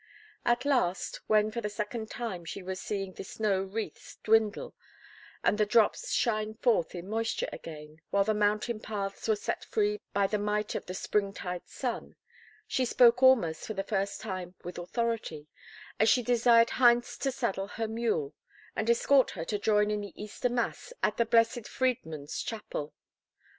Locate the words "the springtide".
10.87-11.67